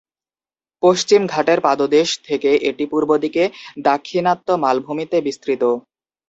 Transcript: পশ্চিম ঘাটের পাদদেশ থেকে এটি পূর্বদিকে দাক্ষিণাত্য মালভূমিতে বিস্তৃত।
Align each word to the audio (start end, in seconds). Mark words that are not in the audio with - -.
পশ্চিম 0.83 1.21
ঘাটের 1.27 1.59
পাদদেশ 1.61 2.07
থেকে 2.27 2.49
এটি 2.69 2.85
পূর্বদিকে 2.91 3.43
দাক্ষিণাত্য 3.85 4.47
মালভূমিতে 4.63 5.17
বিস্তৃত। 5.27 5.63